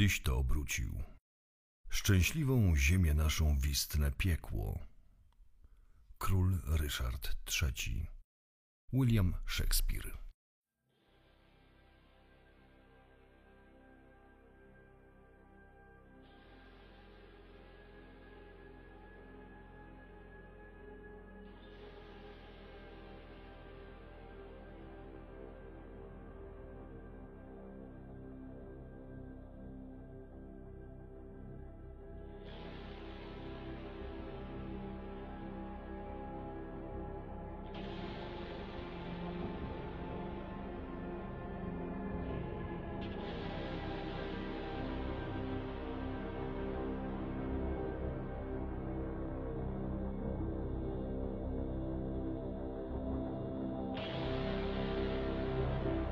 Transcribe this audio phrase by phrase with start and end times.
[0.00, 1.02] Tyś to obrócił.
[1.88, 4.78] Szczęśliwą ziemię naszą wistne piekło.
[6.18, 8.06] Król Ryszard III.
[8.92, 10.18] William Shakespeare.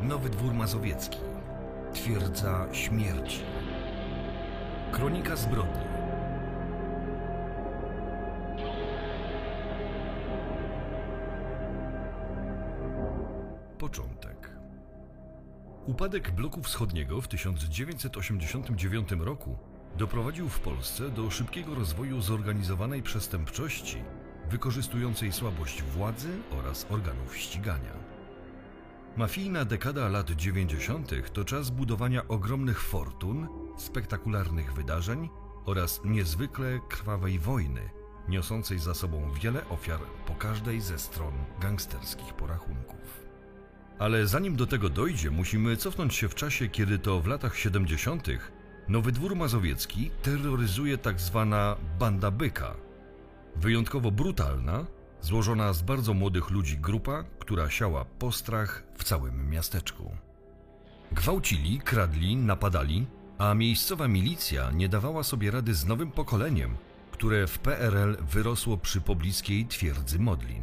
[0.09, 1.19] Nowy Dwór Mazowiecki.
[1.95, 3.41] Twierdza śmierci.
[4.93, 5.85] Kronika zbrodni.
[13.79, 14.51] Początek.
[15.87, 19.57] Upadek bloku wschodniego w 1989 roku
[19.97, 23.97] doprowadził w Polsce do szybkiego rozwoju zorganizowanej przestępczości,
[24.51, 28.07] wykorzystującej słabość władzy oraz organów ścigania.
[29.19, 31.33] Mafijna dekada lat 90.
[31.33, 35.29] to czas budowania ogromnych fortun, spektakularnych wydarzeń
[35.65, 37.91] oraz niezwykle krwawej wojny,
[38.29, 43.27] niosącej za sobą wiele ofiar po każdej ze stron gangsterskich porachunków.
[43.99, 48.29] Ale zanim do tego dojdzie, musimy cofnąć się w czasie, kiedy to w latach 70.
[48.88, 52.75] Nowy Dwór Mazowiecki terroryzuje tak zwana banda byka.
[53.57, 54.87] Wyjątkowo brutalna,
[55.23, 60.16] Złożona z bardzo młodych ludzi grupa, która siała postrach w całym miasteczku.
[61.13, 63.07] Gwałcili, kradli, napadali,
[63.38, 66.77] a miejscowa milicja nie dawała sobie rady z nowym pokoleniem,
[67.10, 70.62] które w PRL wyrosło przy pobliskiej twierdzy Modlin.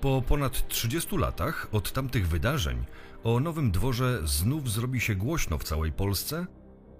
[0.00, 2.84] Po ponad 30 latach od tamtych wydarzeń
[3.24, 6.46] o Nowym Dworze znów zrobi się głośno w całej Polsce,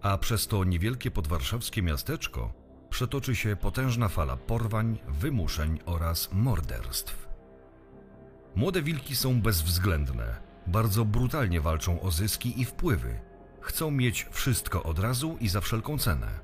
[0.03, 2.62] a przez to niewielkie podwarszawskie miasteczko
[2.93, 7.29] przetoczy się potężna fala porwań, wymuszeń oraz morderstw.
[8.55, 13.21] Młode wilki są bezwzględne, bardzo brutalnie walczą o zyski i wpływy.
[13.61, 16.41] Chcą mieć wszystko od razu i za wszelką cenę.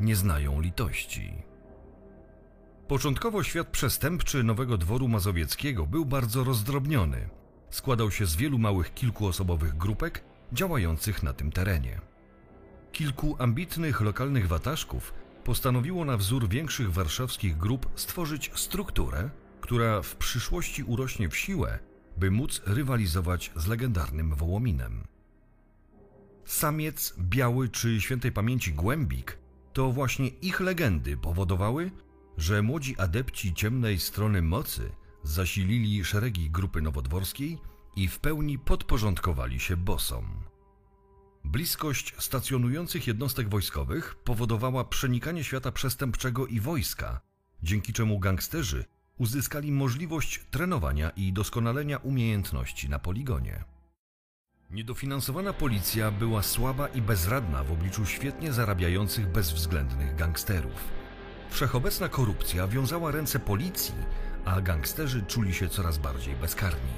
[0.00, 1.42] Nie znają litości.
[2.88, 7.28] Początkowo świat przestępczy Nowego Dworu Mazowieckiego był bardzo rozdrobniony.
[7.70, 12.00] Składał się z wielu małych kilkuosobowych grupek działających na tym terenie.
[12.92, 20.82] Kilku ambitnych lokalnych wataszków postanowiło na wzór większych warszawskich grup stworzyć strukturę, która w przyszłości
[20.82, 21.78] urośnie w siłę,
[22.16, 25.04] by móc rywalizować z legendarnym Wołominem.
[26.44, 29.38] Samiec, biały czy świętej pamięci głębik
[29.72, 31.90] to właśnie ich legendy powodowały,
[32.36, 37.58] że młodzi adepci ciemnej strony mocy zasilili szeregi grupy nowodworskiej
[37.96, 40.53] i w pełni podporządkowali się bosom.
[41.44, 47.20] Bliskość stacjonujących jednostek wojskowych powodowała przenikanie świata przestępczego i wojska,
[47.62, 48.84] dzięki czemu gangsterzy
[49.18, 53.64] uzyskali możliwość trenowania i doskonalenia umiejętności na poligonie.
[54.70, 60.88] Niedofinansowana policja była słaba i bezradna w obliczu świetnie zarabiających bezwzględnych gangsterów.
[61.50, 63.94] Wszechobecna korupcja wiązała ręce policji,
[64.44, 66.92] a gangsterzy czuli się coraz bardziej bezkarni.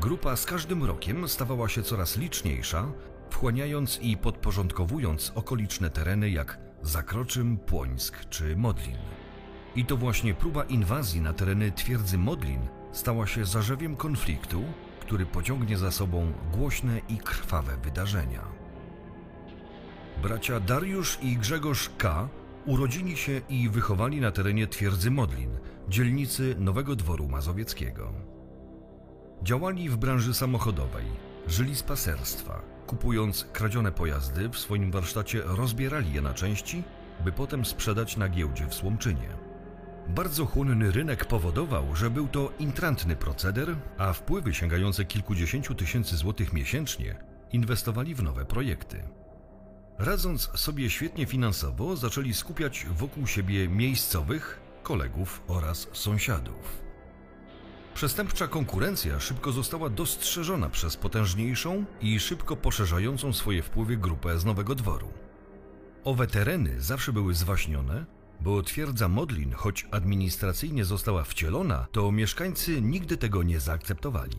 [0.00, 2.92] Grupa z każdym rokiem stawała się coraz liczniejsza,
[3.34, 8.96] wchłaniając i podporządkowując okoliczne tereny jak Zakroczym, Płońsk czy Modlin.
[9.76, 12.60] I to właśnie próba inwazji na tereny twierdzy Modlin
[12.92, 14.62] stała się zarzewiem konfliktu,
[15.00, 18.42] który pociągnie za sobą głośne i krwawe wydarzenia.
[20.22, 22.28] Bracia Dariusz i Grzegorz K.
[22.66, 25.50] urodzili się i wychowali na terenie twierdzy Modlin,
[25.88, 28.12] dzielnicy Nowego Dworu Mazowieckiego.
[29.42, 31.06] Działali w branży samochodowej,
[31.46, 36.82] żyli z paserstwa, Kupując kradzione pojazdy, w swoim warsztacie rozbierali je na części,
[37.24, 39.28] by potem sprzedać na giełdzie w Słomczynie.
[40.08, 46.52] Bardzo chłonny rynek powodował, że był to intrantny proceder, a wpływy sięgające kilkudziesięciu tysięcy złotych
[46.52, 47.18] miesięcznie
[47.52, 49.02] inwestowali w nowe projekty.
[49.98, 56.83] Radząc sobie świetnie finansowo, zaczęli skupiać wokół siebie miejscowych, kolegów oraz sąsiadów.
[57.94, 64.74] Przestępcza konkurencja szybko została dostrzeżona przez potężniejszą i szybko poszerzającą swoje wpływy grupę z Nowego
[64.74, 65.08] Dworu.
[66.04, 68.06] Owe tereny zawsze były zwaśnione,
[68.40, 74.36] bo twierdza Modlin, choć administracyjnie została wcielona, to mieszkańcy nigdy tego nie zaakceptowali.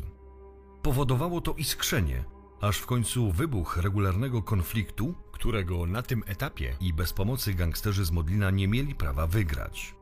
[0.81, 2.23] Powodowało to iskrzenie,
[2.61, 8.11] aż w końcu wybuch regularnego konfliktu, którego na tym etapie i bez pomocy gangsterzy z
[8.11, 9.95] Modlina nie mieli prawa wygrać.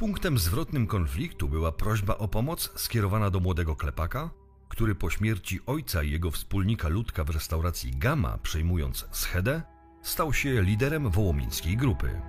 [0.00, 4.30] Punktem zwrotnym konfliktu była prośba o pomoc skierowana do młodego klepaka,
[4.68, 9.62] który po śmierci ojca i jego wspólnika Ludka w restauracji Gama, przejmując schedę,
[10.02, 12.20] stał się liderem wołomińskiej grupy.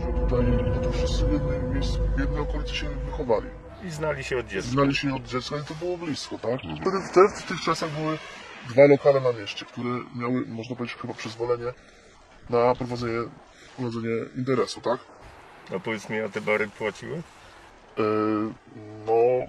[0.00, 0.46] że tutaj
[0.82, 3.48] to wszyscy w jednym miejscu, w jednej okolicy się wychowali.
[3.84, 4.70] I znali się od dziecka.
[4.70, 6.60] Znali się od dziecka i to było blisko, tak?
[6.60, 8.18] Wtedy, wtedy w tych czasach były
[8.68, 11.72] dwa lokale na mieście, które miały, można powiedzieć, chyba przyzwolenie
[12.50, 13.28] na prowadzenie,
[13.76, 15.00] prowadzenie interesu, tak?
[15.76, 17.22] A powiedz mi, a te bary płaciły?
[17.96, 18.52] Yy,
[19.06, 19.46] no,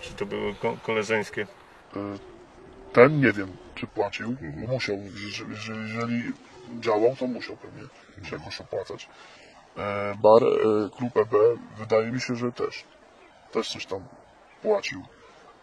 [0.00, 1.46] Czy to były ko- koleżeńskie?
[1.96, 2.18] yy,
[2.92, 4.36] ten nie wiem, czy płacił,
[4.66, 4.96] bo musiał,
[5.26, 6.22] jeżeli, jeżeli,
[6.80, 7.82] działał, to musiał pewnie
[8.30, 9.08] się jakoś opłacać.
[9.76, 9.82] Yy,
[10.22, 11.34] bar, yy, klub EB,
[11.78, 12.84] wydaje mi się, że też,
[13.52, 14.00] też coś tam
[14.62, 15.02] płacił.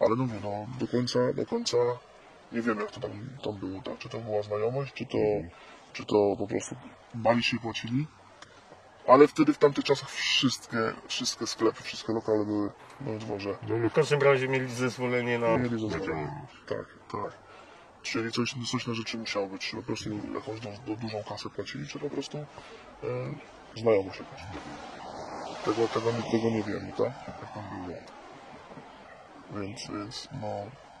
[0.00, 1.76] Ale no no do końca, do końca
[2.52, 3.10] nie wiem jak to tam,
[3.44, 3.98] tam było, tak?
[3.98, 5.18] Czy to była znajomość, czy to,
[5.96, 6.76] czy to po prostu
[7.14, 8.06] bali się płacili.
[9.08, 12.70] Ale wtedy w tamtych czasach wszystkie, wszystkie sklepy, wszystkie lokale były
[13.00, 13.58] na dworze.
[13.90, 15.58] W każdym razie mieli zezwolenie na...
[15.58, 16.46] Mieli zezwolenie.
[16.68, 17.32] Tak, tak.
[18.02, 21.50] Czyli coś, coś na rzeczy musiało być, czy po prostu jakąś do, do dużą kasę
[21.50, 22.44] płacili, czy po prostu e,
[23.76, 24.42] znajomość jakaś.
[25.64, 27.12] Tego, tego, nie- tego nie wiemy, tak?
[27.28, 27.98] Jak tam było.
[29.62, 30.48] Więc, więc no,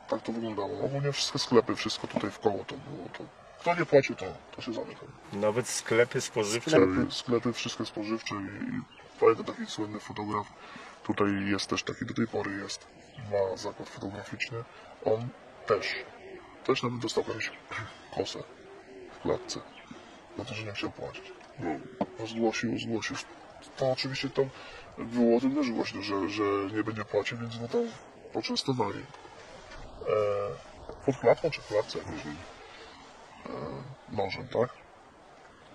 [0.08, 0.80] tak to wyglądało.
[0.84, 3.08] Ogólnie wszystkie sklepy, wszystko tutaj w koło to było.
[3.18, 3.24] To,
[3.60, 4.24] kto nie płacił, to,
[4.56, 5.08] to się zamykał.
[5.32, 6.70] Nawet sklepy spożywcze.
[6.70, 8.80] Sklepy, sklepy wszystkie spożywcze i, i
[9.20, 10.46] pamiętam taki słynny fotograf.
[11.04, 12.86] Tutaj jest też taki, do tej pory jest,
[13.32, 14.64] ma zakład fotograficzny.
[15.04, 15.28] On
[15.66, 15.94] też,
[16.64, 17.52] też nawet dostał jakąś
[18.14, 18.38] kosę
[19.18, 19.60] w klatce.
[20.38, 21.32] Za to, że nie chciał płacić.
[21.58, 23.16] No, zgłosił, zgłosił.
[23.76, 24.48] To oczywiście tam
[24.98, 26.42] było o tym też głośno, że, że
[26.72, 27.82] nie będzie płacił, więc go tam
[28.32, 28.98] poczęstowali.
[28.98, 32.12] E, pod klatką czy w klatce jakoś.
[33.48, 34.70] E, nożem, tak?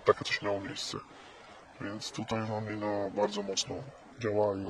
[0.05, 0.97] takie coś miało miejsce.
[1.81, 3.75] Więc tutaj oni no, bardzo mocno
[4.19, 4.65] działali.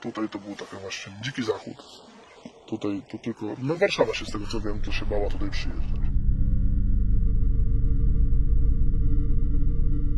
[0.00, 1.76] Tutaj to był taki właśnie dziki zachód.
[2.66, 3.46] Tutaj to tylko.
[3.62, 6.00] No Warszawa się z tego co wiem, to się bała tutaj przyjeżdżać.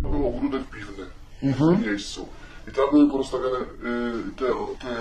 [0.03, 1.07] Był ogródek piwny
[1.43, 2.29] w tym miejscu.
[2.69, 3.65] I tam były porozstawiane y,
[4.37, 4.47] te,
[4.81, 4.95] te,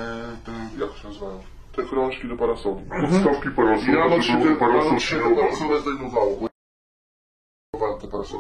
[0.46, 1.44] te, jak to się nazywają?
[1.76, 2.86] Te krążki do parasoli.
[2.90, 4.38] Parasol, I to było te parasol rano się
[4.94, 5.36] te śniegu.
[5.36, 6.53] parasole zdejmowało.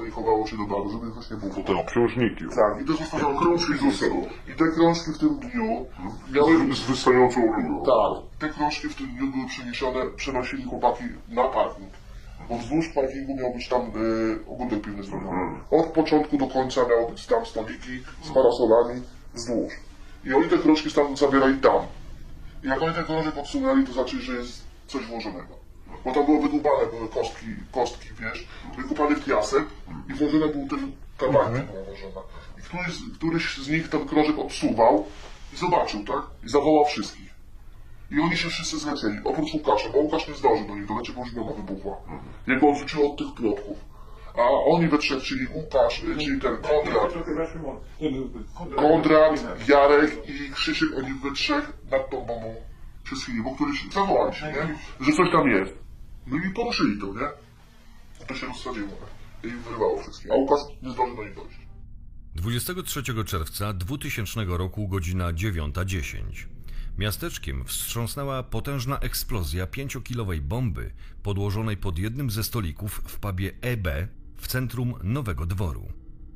[0.08, 1.64] I chowało się do baru, żeby coś nie było.
[1.64, 2.46] Te obciążniki.
[2.56, 4.26] Tak, i to zostawiało krążki z usług.
[4.48, 5.86] I te krążki w tym dniu
[6.32, 6.76] miały...
[6.76, 7.84] Z wystającą rurą.
[7.86, 11.90] Tak, te krążki w tym dniu były przeniesione, przenosili chłopaki na parking.
[12.50, 15.60] Bo wzdłuż parkingu miał być tam y, ogródek piwny zrobiony.
[15.72, 19.02] Od początku do końca miały być tam stoliki z parasolami
[19.34, 19.74] wzdłuż.
[20.26, 21.82] I oni te krążki stamtąd zabierali tam.
[22.64, 25.62] I jak oni te krążek odsunęli, to znaczy, że jest coś włożonego.
[26.06, 28.48] Bo tam było wydłubane, były kostki, kostki, wiesz,
[28.78, 29.64] wykupany w piasek
[30.10, 32.22] i włożone był ten tabak, była włożona.
[32.60, 35.06] I któryś, z- któryś z nich ten krążek odsuwał
[35.54, 36.22] i zobaczył, tak?
[36.46, 37.34] I zawołał wszystkich.
[38.12, 41.22] I oni się wszyscy zlecieli, oprócz Łukasza, bo Łukasz nie zdążył do nich dolecieć, bo
[41.22, 41.98] już głowa wybuchła.
[42.48, 43.78] Jego odrzuciło od tych plotków.
[44.38, 47.14] A oni we trzech, czyli Łukasz, y, czyli ten Konrad,
[48.76, 52.56] Konrad, Jarek i Krzysiek, oni we trzech nad tą bombą
[53.10, 54.76] się schylili, bo któryś zawołali się, nie?
[55.06, 55.83] Że coś tam jest.
[56.27, 57.30] No i poruszyli to, nie?
[58.27, 58.98] To się rozsadziło.
[59.44, 60.32] I wyrwało wszystkich.
[60.32, 61.58] A Łukasz nie zdążył do nich dojść.
[62.36, 66.18] 23 czerwca 2000 roku godzina 9.10.
[66.98, 70.92] Miasteczkiem wstrząsnęła potężna eksplozja pięciokilowej bomby
[71.24, 73.88] podłożonej pod jednym ze stolików w pubie EB
[74.38, 75.92] w centrum Nowego Dworu.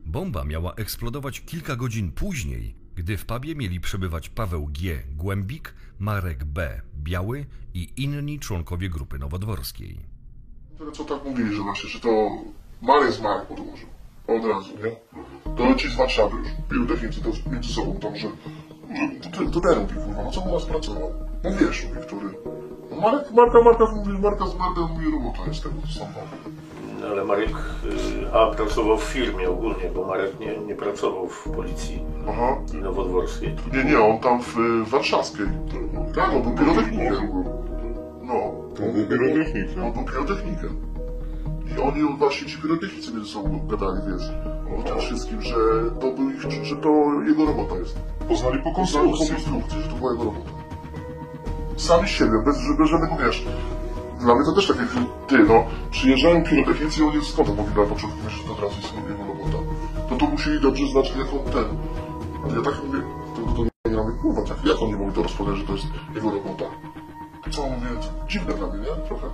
[0.05, 5.03] Bomba miała eksplodować kilka godzin później, gdy w pubie mieli przebywać Paweł G.
[5.15, 6.81] Głębik, Marek B.
[7.03, 9.99] Biały i inni członkowie grupy nowodworskiej.
[10.77, 12.29] Tyle co tak mówili, że właśnie, że to
[12.81, 13.87] Marek z Marek podłożył.
[14.27, 14.95] Od razu, nie?
[15.55, 18.27] To ci z Warszawy już, pirotechnicy to między sobą tam, że,
[19.31, 21.13] to, to ten mówi, kurwa, no co u nas pracował?
[21.43, 22.29] No wiesz, mówi, który.
[22.91, 26.27] No Marek, Marka, Marka, mówi, Marka z Marka, mówi, robota jest tego samochodu.
[27.07, 31.43] No, ale Marek y, A pracował w firmie ogólnie, bo Marek nie, nie pracował w
[31.49, 32.57] policji Aha.
[32.73, 33.55] nowodworskiej.
[33.73, 35.45] Nie, nie, on tam w, y, warszawskiej.
[36.15, 37.13] Tak, on był pirotechnikiem.
[38.21, 38.33] No,
[38.75, 39.83] To był pirotechnikiem.
[39.83, 40.81] on był pirotechnikiem.
[41.77, 44.31] I oni właśnie ci pirotechnicy między sobą gadali, wiesz,
[44.79, 45.55] o tym wszystkim, że
[46.01, 46.89] to był ich, że to
[47.27, 47.99] jego robota jest.
[48.27, 49.27] Poznali po Po konstrukcji.
[49.29, 50.49] konstrukcji, że to była jego robota.
[51.77, 53.45] Sami z siebie, bez, bez żadnego, wiesz,
[54.19, 54.85] dla mnie to też takie,
[55.27, 58.93] ty no, przyjeżdżają pirotechnicy i oni skąd mogli na początku że to od razu jest
[58.93, 59.57] jego robota.
[60.11, 61.77] No to musieli dobrze znać, jak on ten.
[62.55, 63.01] Ja tak mówię,
[63.35, 66.31] to, to nie mamy kurwa, tak, jak oni mogli to rozpoznać, że to jest jego
[66.31, 66.65] robota.
[67.51, 67.87] co mówię,
[68.27, 69.07] dziwne dla mnie, nie?
[69.07, 69.27] Trochę.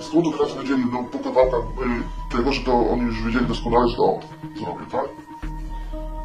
[0.00, 1.60] Z powodu pracy wiedzieli, no po kawałkach
[2.32, 4.20] y, tego, że to oni już wiedzieli doskonale, że to on
[4.56, 5.08] zrobił, tak?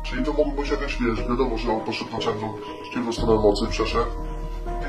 [0.03, 2.53] Czyli to mogło być jakaś, wiesz, wiadomo, że on poszedł na czarną,
[2.83, 4.28] sztywną stronę mocy, przeszedł.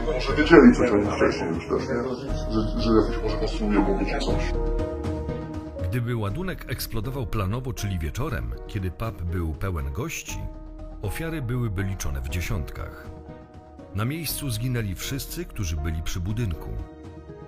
[0.06, 1.94] Może wiedzieli coś oni wcześniej już też, nie?
[2.52, 4.52] Że, że jakieś może konstruują mogli czy coś.
[5.88, 10.38] Gdyby ładunek eksplodował planowo, czyli wieczorem, kiedy pub był pełen gości,
[11.02, 13.10] ofiary byłyby liczone w dziesiątkach.
[13.94, 16.70] Na miejscu zginęli wszyscy, którzy byli przy budynku.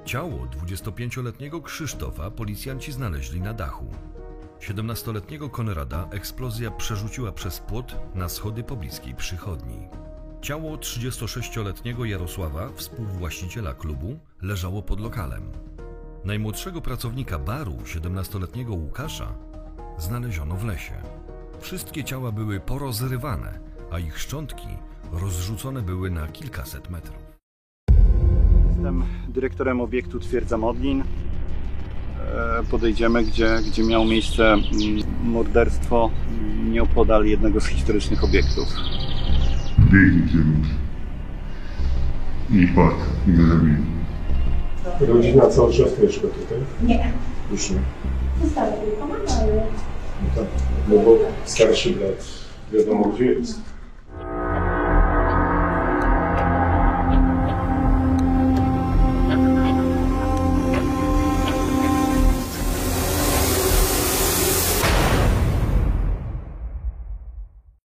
[0.05, 3.87] Ciało 25-letniego Krzysztofa policjanci znaleźli na dachu.
[4.61, 9.89] 17-letniego Konrada eksplozja przerzuciła przez płot na schody pobliskiej przychodni.
[10.43, 15.43] Ciało 36-letniego Jarosława, współwłaściciela klubu, leżało pod lokalem.
[16.25, 19.35] Najmłodszego pracownika baru, 17-letniego Łukasza,
[19.99, 20.95] znaleziono w lesie.
[21.61, 23.59] Wszystkie ciała były porozrywane,
[23.91, 24.69] a ich szczątki
[25.13, 27.19] rozrzucone były na kilkaset metrów.
[28.69, 31.01] Jestem dyrektorem obiektu Twierdza Modlin.
[31.01, 31.05] E,
[32.71, 34.63] Podejdziemy, gdzie, gdzie miało miejsce mm,
[35.25, 36.11] morderstwo
[36.71, 38.69] nieopodal jednego z historycznych obiektów.
[39.93, 40.71] Biegnie kierunki.
[42.51, 42.95] I padł.
[43.29, 43.77] I go zabili.
[45.01, 46.59] Rodzina cały czas mieszka tutaj?
[46.83, 47.13] Nie,
[47.53, 47.79] Już nie.
[48.45, 50.45] została tylko mama, ale No tak.
[50.89, 52.25] No bo starszy brat
[52.73, 53.61] wiadomo gdzie jest.